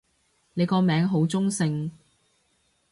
[0.55, 1.91] 你個名好中性